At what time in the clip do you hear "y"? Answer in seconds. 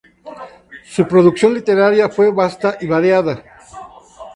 2.81-2.87